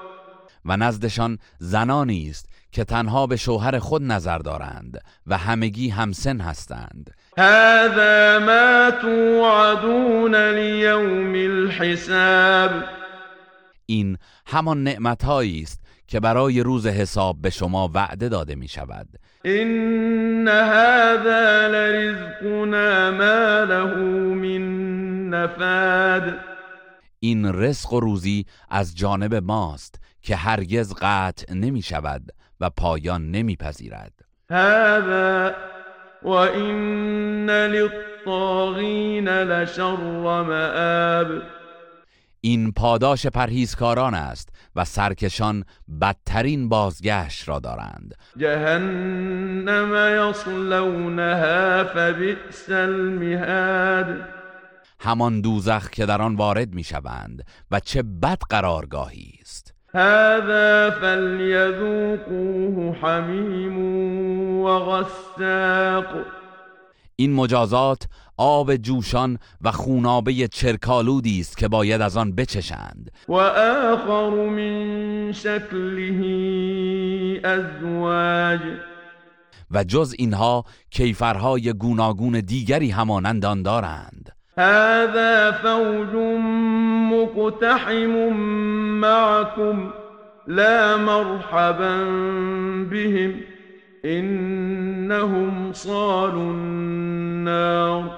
و 0.65 0.77
نزدشان 0.77 1.37
زنانی 1.57 2.29
است 2.29 2.49
که 2.71 2.83
تنها 2.83 3.27
به 3.27 3.35
شوهر 3.35 3.79
خود 3.79 4.03
نظر 4.03 4.37
دارند 4.37 5.01
و 5.27 5.37
همگی 5.37 5.89
همسن 5.89 6.41
هستند. 6.41 7.13
هذا 7.37 8.39
ما 8.39 8.91
توعدون 9.01 10.35
ليوم 10.35 11.33
الحساب. 11.33 12.71
این 13.85 14.17
همان 14.45 14.83
نعمتهایی 14.83 15.61
است 15.61 15.81
که 16.07 16.19
برای 16.19 16.59
روز 16.59 16.87
حساب 16.87 17.41
به 17.41 17.49
شما 17.49 17.91
وعده 17.93 18.29
داده 18.29 18.55
می 18.55 18.67
شود 18.67 19.07
إن 19.45 20.47
هذا 20.47 21.67
لرزقنا 21.67 23.11
ما 23.11 23.63
له 23.63 23.95
من 24.35 25.29
نفاد. 25.29 26.39
این 27.19 27.45
رزق 27.53 27.93
و 27.93 27.99
روزی 27.99 28.45
از 28.69 28.97
جانب 28.97 29.35
ماست 29.35 29.99
که 30.21 30.35
هرگز 30.35 30.93
قطع 31.01 31.53
نمی 31.53 31.81
شود 31.81 32.31
و 32.59 32.69
پایان 32.69 33.31
نمی 33.31 33.55
پذیرد. 33.55 34.13
هذا 34.51 35.55
وإن 36.23 37.49
للطاغين 37.49 39.29
لشر 39.29 39.95
مآب. 39.95 41.41
این 42.41 42.71
پاداش 42.71 43.27
پرهیزکاران 43.27 44.13
است 44.13 44.49
و 44.75 44.85
سرکشان 44.85 45.63
بدترین 46.01 46.69
بازگشت 46.69 47.49
را 47.49 47.59
دارند. 47.59 48.15
جهنم 48.37 49.93
يصلونها 50.29 51.83
فبئس 51.83 52.69
المهاد. 52.69 54.39
همان 54.99 55.41
دوزخ 55.41 55.89
که 55.89 56.05
در 56.05 56.21
آن 56.21 56.35
وارد 56.35 56.73
می 56.73 56.83
شوند 56.83 57.45
و 57.71 57.79
چه 57.79 58.01
بد 58.03 58.39
قرارگاهی 58.49 59.33
است. 59.41 59.68
هذا 59.95 60.89
فليذوقوه 60.89 62.95
حميم 63.01 63.77
وغساق. 64.61 66.25
این 67.15 67.33
مجازات 67.33 68.07
آب 68.37 68.75
جوشان 68.75 69.39
و 69.61 69.71
خونابه 69.71 70.47
چرکالودی 70.47 71.39
است 71.39 71.57
که 71.57 71.67
باید 71.67 72.01
از 72.01 72.17
آن 72.17 72.35
بچشند. 72.35 73.11
وآخر 73.27 74.29
من 74.29 75.31
شكله 75.31 76.19
أزواج 77.45 78.59
و 79.71 79.83
جز 79.83 80.15
اینها 80.17 80.65
کیفرهای 80.89 81.73
گوناگون 81.73 82.39
دیگری 82.39 82.89
همانند 82.89 83.45
آن 83.45 83.63
دارند. 83.63 84.38
هذا 84.59 85.51
فوج 85.51 86.15
مقتحم 87.13 88.33
معكم 88.99 89.93
لا 90.47 90.97
مرحبا 90.97 92.03
بهم 92.89 93.33
إنهم 94.05 95.73
صالوا 95.73 96.51
النار. 96.51 98.17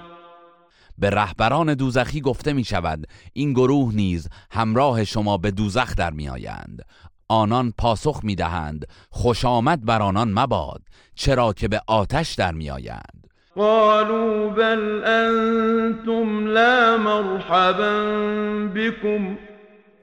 به 0.97 1.09
رهبران 1.09 1.73
دوزخی 1.73 2.21
گفته 2.21 2.53
می 2.53 2.63
شود 2.63 3.07
این 3.33 3.53
گروه 3.53 3.95
نیز 3.95 4.29
همراه 4.51 5.03
شما 5.03 5.37
به 5.37 5.51
دوزخ 5.51 5.95
در 5.95 6.11
می 6.11 6.29
آیند. 6.29 6.81
آنان 7.27 7.73
پاسخ 7.77 8.19
می 8.23 8.35
دهند 8.35 8.85
خوش 9.09 9.45
آمد 9.45 9.85
بر 9.85 10.01
آنان 10.01 10.31
مباد 10.39 10.81
چرا 11.15 11.53
که 11.53 11.67
به 11.67 11.81
آتش 11.87 12.33
در 12.33 12.51
می 12.51 12.69
آیند. 12.69 13.30
قالوا 13.57 14.49
بل 14.49 15.03
أنتم 15.03 16.47
لا 16.47 16.97
مرحبا 16.97 18.03
بكم. 18.65 19.35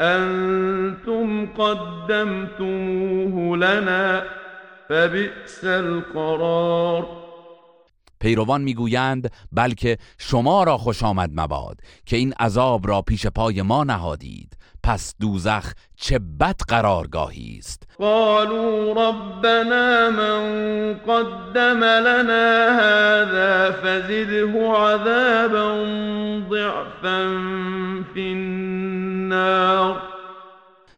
أنتم 0.01 1.49
قدمتموه 1.59 3.57
لنا 3.57 4.25
فبئس 4.89 5.65
القرار. 5.65 7.28
پیروان 8.21 8.61
می‌گویند 8.61 9.33
بلکه 9.53 9.99
شما 10.19 10.65
را 10.65 10.79
خوش 10.79 11.03
آمد 11.03 11.31
مباد 11.35 11.81
که 12.07 12.17
این 12.17 12.33
عذاب 12.33 12.89
را 12.89 13.03
پیش 13.03 13.27
پای 13.27 13.63
ما 13.63 13.85
نهادید. 13.85 14.59
پس 14.83 15.15
دوزخ 15.21 15.73
چه 15.97 16.19
بد 16.19 16.61
قرارگاهی 16.69 17.57
است. 17.59 17.83
قالوا 17.99 18.93
ربنا 18.93 20.11
من 20.11 20.95
قدم 20.95 21.85
لنا 21.85 22.79
هذا 22.81 23.73
فزده 23.73 24.45
عذابا 24.53 25.87
ضعفا 26.51 27.19
في 28.15 28.21
النار. 28.21 30.03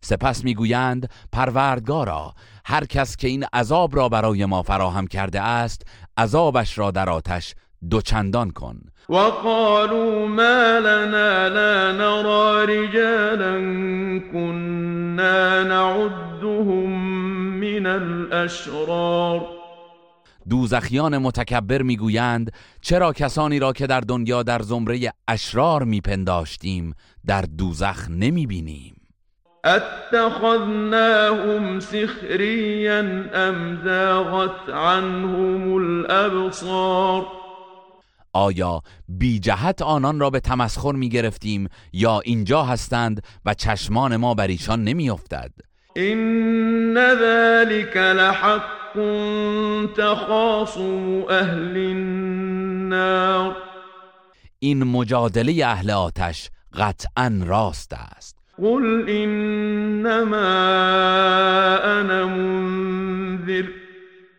سپس 0.00 0.44
می‌گویند 0.44 1.10
پروردگارا 1.32 2.34
هر 2.64 2.84
کس 2.84 3.16
که 3.16 3.28
این 3.28 3.46
عذاب 3.52 3.96
را 3.96 4.08
برای 4.08 4.44
ما 4.44 4.62
فراهم 4.62 5.06
کرده 5.06 5.40
است 5.40 5.82
عذابش 6.20 6.78
را 6.78 6.90
در 6.90 7.10
آتش 7.10 7.54
دوچندان 7.90 8.50
کن. 8.50 8.80
وقالوا 9.08 10.26
ما 10.26 10.78
لنا 10.78 11.48
لا 11.48 11.92
نرى 11.92 12.66
رجالا 12.66 13.54
كنا 14.32 15.62
نعدهم 15.62 16.90
من 17.60 17.86
الاشرار 17.86 19.46
دوزخیان 20.48 21.18
متکبر 21.18 21.82
می‌گویند 21.82 22.52
چرا 22.80 23.12
کسانی 23.12 23.58
را 23.58 23.72
که 23.72 23.86
در 23.86 24.00
دنیا 24.00 24.42
در 24.42 24.62
زمره 24.62 25.12
اشرار 25.28 25.84
میپنداشتیم 25.84 26.94
در 27.26 27.42
دوزخ 27.42 28.08
نمی‌بینیم؟ 28.10 28.99
اتخذناهم 29.64 31.00
سخريا 31.80 33.00
ام 33.34 33.80
زاغت 33.84 34.68
عنهم 34.68 35.74
الابصار 35.74 37.26
آیا 38.32 38.82
بی 39.08 39.40
جهت 39.40 39.82
آنان 39.82 40.20
را 40.20 40.30
به 40.30 40.40
تمسخر 40.40 40.92
می 40.92 41.08
گرفتیم 41.08 41.68
یا 41.92 42.20
اینجا 42.20 42.62
هستند 42.62 43.22
و 43.44 43.54
چشمان 43.54 44.16
ما 44.16 44.34
بر 44.34 44.46
ایشان 44.46 44.84
نمی 44.84 45.10
افتد؟ 45.10 45.50
این 45.96 46.94
ذلك 46.94 47.96
لحق 47.96 48.98
تخاصم 49.96 51.24
اهل 51.30 51.76
النار. 51.76 53.56
این 54.58 54.84
مجادله 54.84 55.66
اهل 55.66 55.90
آتش 55.90 56.50
قطعا 56.78 57.40
راست 57.44 57.92
است. 57.92 58.39
قل 58.60 59.08
انما 59.08 60.50
انا 62.00 62.26
منذر 62.26 63.64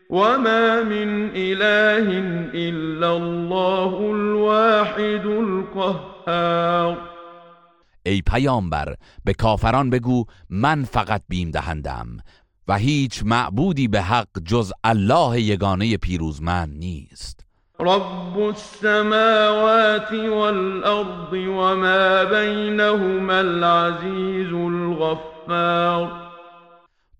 وما 0.09 0.83
من 0.83 1.31
اله 1.35 2.07
الا 2.53 3.17
الله 3.17 3.93
الواحد 3.93 5.25
القهار 5.25 6.97
ای 8.05 8.21
پیامبر 8.21 8.95
به 9.25 9.33
کافران 9.33 9.89
بگو 9.89 10.25
من 10.49 10.83
فقط 10.83 11.21
بیم 11.27 11.51
دهندم 11.51 12.17
و 12.67 12.77
هیچ 12.77 13.23
معبودی 13.25 13.87
به 13.87 14.01
حق 14.01 14.39
جز 14.45 14.71
الله 14.83 15.41
یگانه 15.41 15.97
پیروزمند 15.97 16.77
نیست. 16.77 17.50
رب 17.81 18.39
السماوات 18.39 20.13
والأرض 20.13 21.33
وما 21.33 22.23
بينهما 22.23 23.39
العزيز 23.39 24.53
الغفار. 24.53 26.31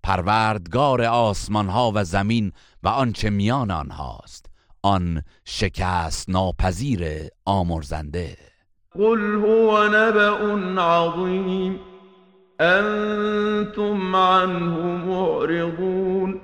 پروردگار 0.02 1.02
آسمان 1.02 1.68
ها 1.68 1.92
و 1.94 2.04
زمین 2.04 2.52
و 2.82 2.88
آنچه 2.88 3.30
میان 3.30 3.70
آنهاست. 3.70 4.46
آن 4.82 5.22
شکست 5.44 6.30
ناپذیر 6.30 7.28
آمرزنده. 7.44 8.36
قل 8.94 9.34
هو 9.34 9.88
نبأ 9.88 10.82
عظیم 10.82 11.80
انتم 12.60 14.16
عنه 14.16 14.78
معرضون. 15.06 16.40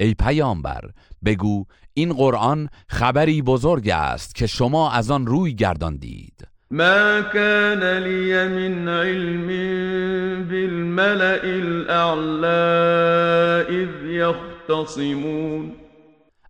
ای 0.00 0.14
پیامبر 0.14 0.90
بگو 1.24 1.64
این 1.94 2.12
قرآن 2.12 2.68
خبری 2.88 3.42
بزرگ 3.42 3.88
است 3.88 4.34
که 4.34 4.46
شما 4.46 4.90
از 4.90 5.10
آن 5.10 5.26
روی 5.26 5.54
گرداندید. 5.54 6.48
ما 6.70 7.22
كان 7.32 7.82
لي 7.82 8.48
من 8.48 8.88
علم 8.88 9.46
بالملأ 10.48 11.40
الاعلى 11.44 12.46
اذ 13.68 14.04
يختصمون 14.04 15.72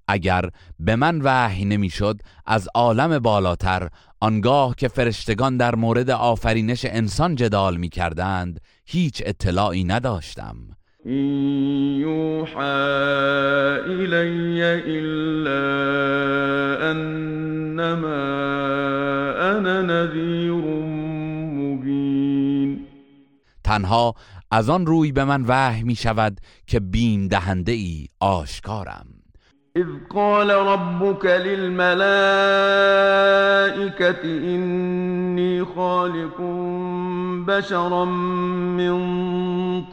اگر 0.09 0.50
به 0.78 0.96
من 0.96 1.20
وحی 1.22 1.64
نمی‌شد 1.64 2.20
از 2.46 2.68
عالم 2.74 3.18
بالاتر 3.18 3.88
آنگاه 4.20 4.74
که 4.74 4.88
فرشتگان 4.88 5.57
در 5.57 5.74
مورد 5.74 6.11
آفرینش 6.11 6.85
انسان 6.85 7.35
جدال 7.35 7.76
می 7.76 7.88
کردند 7.88 8.61
هیچ 8.87 9.22
اطلاعی 9.26 9.85
نداشتم. 9.85 10.57
این 11.05 12.01
یوحى 12.01 12.62
إلی 13.87 14.62
الا 14.62 15.62
انما 16.91 18.23
انا 19.41 19.83
نذیر 19.83 20.53
مبین 21.59 22.87
تنها 23.65 24.15
از 24.51 24.71
آن 24.71 24.87
روی 24.87 25.12
به 25.12 25.25
من 25.25 25.45
وحی 25.49 25.83
می 25.83 25.95
شود 25.95 26.41
که 26.67 26.81
بیم 26.81 27.29
دهنده 27.29 27.73
ای 27.73 28.07
آشکارم. 28.21 29.07
اذ 29.77 29.87
قال 30.11 30.51
ربك 30.51 31.25
للملائكة 31.25 32.03
إني 34.25 35.65
خالق 35.65 36.41
بشرا 37.47 38.05
من 38.05 39.01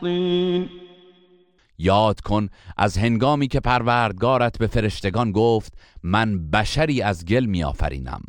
طين. 0.01 0.69
یاد 1.79 2.21
کن 2.21 2.47
از 2.77 2.97
هنگامی 2.97 3.47
که 3.47 3.59
پروردگارت 3.59 4.57
به 4.57 4.67
فرشتگان 4.67 5.31
گفت 5.31 5.73
من 6.03 6.49
بشری 6.49 7.01
از 7.01 7.25
گل 7.25 7.45
میآفرینم. 7.45 8.21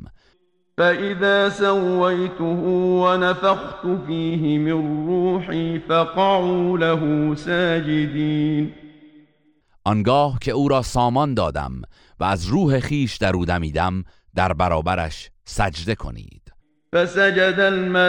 فإذا 0.78 1.50
سويته 1.50 2.44
ونفخت 3.04 3.82
فيه 4.06 4.58
من 4.58 5.06
روحي 5.06 5.78
فقعوا 5.78 6.78
له 6.78 7.34
ساجدين. 7.34 8.72
آنگاه 9.84 10.38
که 10.40 10.52
او 10.52 10.68
را 10.68 10.82
سامان 10.82 11.34
دادم 11.34 11.82
و 12.20 12.24
از 12.24 12.46
روح 12.46 12.80
خیش 12.80 13.16
در 13.16 13.36
او 13.36 13.44
دمیدم 13.44 14.04
در 14.34 14.52
برابرش 14.52 15.30
سجده 15.44 15.94
کنید. 15.94 16.52
فسجد 16.94 17.60
الملائكة 17.60 18.04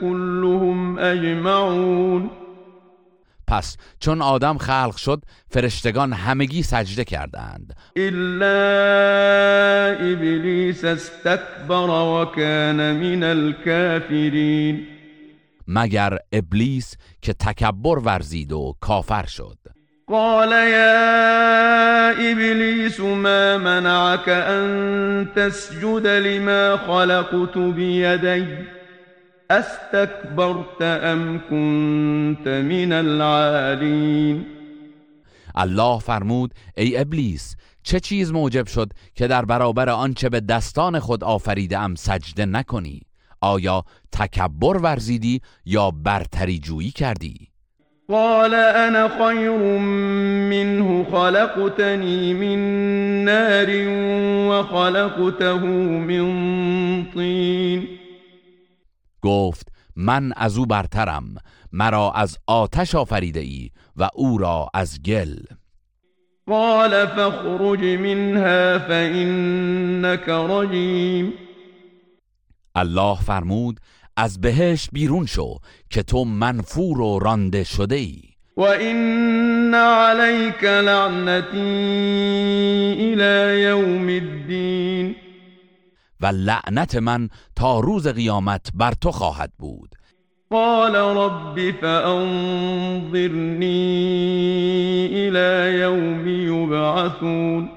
كلهم 0.00 0.98
اجمعون 0.98 2.30
پس 3.48 3.76
چون 4.00 4.22
آدم 4.22 4.58
خلق 4.58 4.96
شد 4.96 5.22
فرشتگان 5.50 6.12
همگی 6.12 6.62
سجده 6.62 7.04
کردند. 7.04 7.76
الا 7.96 8.54
ابلیس 10.12 10.84
استكبر 10.84 11.90
وكان 11.90 12.92
من 12.96 13.22
الكافرین 13.22 14.86
مگر 15.68 16.18
ابلیس 16.32 16.96
که 17.22 17.32
تکبر 17.32 17.98
ورزید 17.98 18.52
و 18.52 18.76
کافر 18.80 19.26
شد. 19.26 19.58
قال 20.06 20.52
يا 20.52 22.10
ابلیس 22.10 23.00
ما 23.00 23.58
منعك 23.58 24.28
ان 24.28 25.28
تسجد 25.36 26.06
لما 26.06 26.76
خلقت 26.76 27.58
بيدي؟ 27.58 28.44
استكبرت 29.50 30.82
ام 30.82 31.38
كنت 31.38 32.48
من 32.48 32.92
العالین 32.92 34.46
الله 35.54 35.98
فرمود 35.98 36.54
ای 36.76 36.98
ابلیس 36.98 37.56
چه 37.82 38.00
چیز 38.00 38.32
موجب 38.32 38.66
شد 38.66 38.92
که 39.14 39.26
در 39.26 39.44
برابر 39.44 39.88
آنچه 39.88 40.28
به 40.28 40.40
دستان 40.40 40.98
خود 40.98 41.24
آفریده 41.24 41.78
ام 41.78 41.94
سجده 41.94 42.46
نکنی؟ 42.46 43.00
آیا 43.40 43.84
تکبر 44.12 44.76
ورزیدی 44.76 45.40
یا 45.64 45.90
برتری 45.90 46.58
جویی 46.58 46.90
کردی؟ 46.90 47.48
قال 48.08 48.54
انا 48.54 49.08
خیر 49.08 49.50
منه 49.50 51.04
خلقتنی 51.04 52.34
من 52.34 53.24
نار 53.24 53.70
وخلقته 54.48 55.58
من 55.98 57.06
طین. 57.14 57.63
گفت 59.24 59.68
من 59.96 60.32
از 60.36 60.58
او 60.58 60.66
برترم 60.66 61.34
مرا 61.72 62.12
از 62.12 62.38
آتش 62.46 62.94
آفریده 62.94 63.40
ای 63.40 63.70
و 63.96 64.08
او 64.14 64.38
را 64.38 64.68
از 64.74 65.02
گل. 65.02 65.34
قال 66.46 67.06
فاخرج 67.06 67.84
منها 67.84 68.78
فإنك 68.78 70.28
رجیم. 70.28 71.32
الله 72.74 73.16
فرمود 73.20 73.80
از 74.16 74.40
بهشت 74.40 74.88
بیرون 74.92 75.26
شو 75.26 75.58
که 75.90 76.02
تو 76.02 76.24
منفور 76.24 77.00
و 77.00 77.18
رانده 77.18 77.64
شده 77.64 77.94
ای. 77.94 78.20
و 78.56 78.62
این 78.62 79.74
علیک 79.74 80.64
لعنتی 80.64 81.58
الى 82.98 83.60
یوم 83.60 84.08
الدین. 84.08 85.16
و 86.24 86.26
لعنت 86.26 86.96
من 86.96 87.28
تا 87.56 87.80
روز 87.80 88.08
قیامت 88.08 88.70
بر 88.74 88.92
تو 88.92 89.12
خواهد 89.12 89.52
بود. 89.58 89.94
قال 90.50 90.96
رب 90.96 91.80
فانظرنی 91.80 93.68
الى 95.12 95.78
یوم 95.78 96.28
یبعثون. 96.28 97.70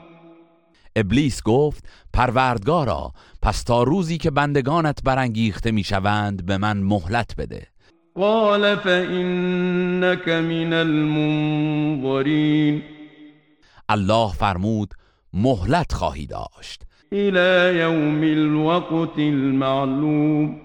ابلیس 0.95 1.43
گفت 1.43 1.86
پروردگارا 2.13 3.12
پس 3.41 3.63
تا 3.63 3.83
روزی 3.83 4.17
که 4.17 4.31
بندگانت 4.31 5.03
برانگیخته 5.03 5.71
می‌شوند 5.71 6.45
به 6.45 6.57
من 6.57 6.77
مهلت 6.77 7.36
بده. 7.38 7.67
قال 8.15 8.75
فإنك 8.75 10.27
من 10.27 10.73
المنظرین. 10.73 12.83
الله 13.89 14.33
فرمود 14.33 14.93
مهلت 15.33 15.93
خواهی 15.93 16.25
داشت. 16.25 16.87
الى 17.13 17.80
یوم 17.80 18.24
الوقت 18.24 19.17
المعلوم. 19.17 20.62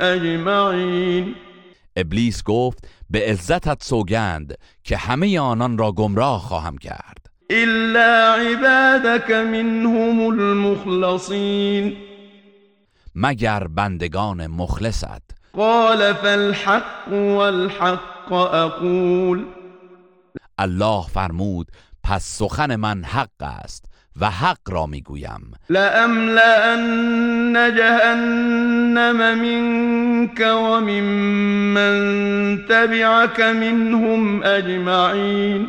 اجمعین 0.00 1.34
ابلیس 1.96 2.42
گفت 2.42 2.88
به 3.10 3.30
عزتت 3.30 3.82
سوگند 3.82 4.54
که 4.84 4.96
همه 4.96 5.40
آنان 5.40 5.78
را 5.78 5.92
گمراه 5.92 6.40
خواهم 6.40 6.78
کرد. 6.78 7.26
الا 7.50 8.34
عبادك 8.34 9.30
منهم 9.30 10.20
المخلصین 10.20 11.96
مگر 13.14 13.66
بندگان 13.66 14.46
مخلصت. 14.46 15.35
قال 15.56 16.14
فالحق 16.14 17.08
والحق 17.12 18.32
اقول 18.32 19.44
الله 20.58 21.02
فرمود 21.02 21.66
پس 22.04 22.24
سخن 22.24 22.76
من 22.76 23.04
حق 23.04 23.42
است 23.42 23.84
و 24.20 24.30
حق 24.30 24.58
را 24.68 24.86
می‌گویم. 24.86 25.52
لأملأن 25.70 27.52
جهنم 27.76 29.38
منك 29.38 30.40
ومن 30.40 31.02
من 31.74 32.66
تبعك 32.68 33.40
منهم 33.40 34.42
اجمعین 34.42 35.68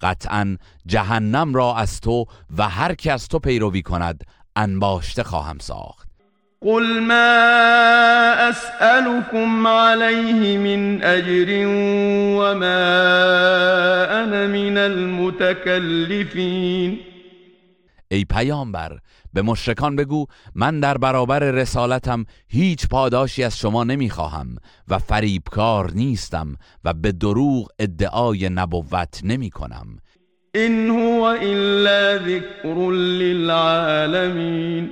قطعا 0.00 0.56
جهنم 0.86 1.54
را 1.54 1.76
از 1.76 2.00
تو 2.00 2.24
و 2.58 2.68
هر 2.68 2.94
که 2.94 3.12
از 3.12 3.28
تو 3.28 3.38
پیروی 3.38 3.82
کند 3.82 4.24
انباشته 4.56 5.22
خواهم 5.22 5.58
ساخت. 5.58 6.07
قل 6.62 7.00
ما 7.00 8.50
اسألكم 8.50 9.66
عليه 9.66 10.58
من 10.58 11.02
اجر 11.02 11.64
وما 12.38 12.84
انا 14.24 14.46
من 14.46 14.78
المتكلفين 14.78 16.28
ای 18.10 18.24
پیامبر 18.24 18.98
به 19.32 19.42
مشرکان 19.42 19.96
بگو 19.96 20.26
من 20.54 20.80
در 20.80 20.98
برابر 20.98 21.38
رسالتم 21.38 22.24
هیچ 22.48 22.88
پاداشی 22.88 23.44
از 23.44 23.58
شما 23.58 23.84
نمی‌خواهم 23.84 24.56
و 24.88 24.98
فریبکار 24.98 25.92
نیستم 25.94 26.56
و 26.84 26.94
به 26.94 27.12
دروغ 27.12 27.68
ادعای 27.78 28.48
نبوت 28.48 29.20
نمی 29.24 29.50
کنم 29.50 29.86
این 30.54 30.90
هو 30.90 31.22
الا 31.22 32.18
ذکر 32.18 32.90
للعالمین. 32.92 34.90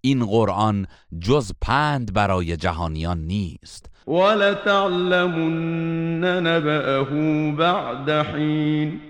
این 0.00 0.26
قرآن 0.26 0.86
جز 1.20 1.52
پند 1.60 2.12
برای 2.12 2.56
جهانیان 2.56 3.18
نیست. 3.18 3.86
ولتعلمن 4.08 5.60
نبأه 6.46 7.04
بعد 7.52 8.10
حین. 8.10 9.00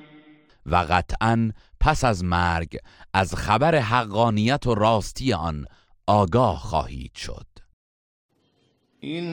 و 0.67 0.77
قطعا 0.77 1.51
پس 1.81 2.05
از 2.05 2.25
مرگ 2.25 2.79
از 3.15 3.35
خبر 3.35 3.75
حقانیت 3.75 4.67
و 4.67 4.75
راستی 4.75 5.33
آن 5.33 5.65
آگاه 6.07 6.59
خواهید 6.59 7.15
شد. 7.15 7.47
این 9.01 9.29